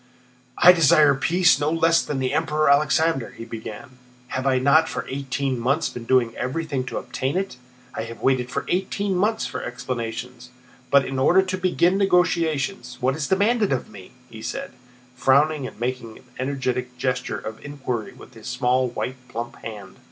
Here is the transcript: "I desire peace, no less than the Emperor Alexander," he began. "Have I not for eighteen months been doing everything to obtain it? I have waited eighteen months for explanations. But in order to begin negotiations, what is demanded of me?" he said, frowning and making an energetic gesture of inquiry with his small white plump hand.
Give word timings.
"I 0.57 0.71
desire 0.71 1.13
peace, 1.13 1.59
no 1.59 1.69
less 1.69 2.01
than 2.01 2.17
the 2.17 2.33
Emperor 2.33 2.71
Alexander," 2.71 3.35
he 3.37 3.45
began. 3.45 3.99
"Have 4.29 4.47
I 4.47 4.57
not 4.57 4.89
for 4.89 5.05
eighteen 5.07 5.59
months 5.59 5.89
been 5.89 6.05
doing 6.05 6.35
everything 6.35 6.83
to 6.85 6.97
obtain 6.97 7.37
it? 7.37 7.57
I 7.93 8.05
have 8.05 8.19
waited 8.19 8.49
eighteen 8.67 9.13
months 9.15 9.45
for 9.45 9.61
explanations. 9.63 10.49
But 10.89 11.05
in 11.05 11.19
order 11.19 11.43
to 11.43 11.55
begin 11.55 11.99
negotiations, 11.99 12.97
what 12.99 13.15
is 13.15 13.27
demanded 13.27 13.71
of 13.71 13.91
me?" 13.91 14.13
he 14.27 14.41
said, 14.41 14.71
frowning 15.15 15.67
and 15.67 15.79
making 15.79 16.17
an 16.17 16.23
energetic 16.39 16.97
gesture 16.97 17.37
of 17.37 17.63
inquiry 17.63 18.13
with 18.13 18.33
his 18.33 18.47
small 18.47 18.87
white 18.87 19.17
plump 19.27 19.57
hand. 19.57 19.97